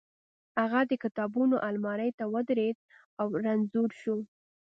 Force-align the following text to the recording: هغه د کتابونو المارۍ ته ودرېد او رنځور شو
هغه 0.59 0.79
د 0.89 0.91
کتابونو 1.03 1.55
المارۍ 1.69 2.09
ته 2.17 2.23
ودرېد 2.33 2.77
او 3.21 3.27
رنځور 3.45 3.89
شو 4.01 4.17